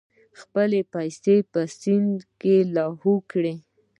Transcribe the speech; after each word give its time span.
خپلې 0.41 0.79
پیسې 0.93 1.35
په 1.51 1.61
سیند 1.79 2.11
لاهو 2.75 3.13
کړې. 3.31 3.53